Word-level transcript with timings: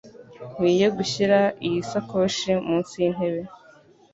Nkwiye 0.51 0.87
gushyira 0.97 1.39
iyi 1.65 1.79
sakoshi 1.91 2.49
munsi 2.67 2.93
yintebe? 3.01 3.41